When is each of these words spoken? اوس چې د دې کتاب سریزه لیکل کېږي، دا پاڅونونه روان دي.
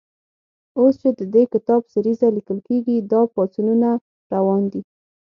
اوس 0.79 0.93
چې 1.01 1.09
د 1.19 1.21
دې 1.33 1.43
کتاب 1.53 1.81
سریزه 1.93 2.27
لیکل 2.37 2.57
کېږي، 2.67 2.95
دا 3.11 3.21
پاڅونونه 3.33 3.89
روان 4.33 4.63
دي. 4.71 4.81